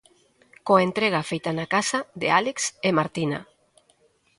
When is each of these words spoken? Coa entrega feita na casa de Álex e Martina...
Coa 0.65 0.85
entrega 0.87 1.27
feita 1.31 1.51
na 1.53 1.65
casa 1.75 1.99
de 2.21 2.27
Álex 2.39 2.57
e 2.87 2.89
Martina... 2.99 3.39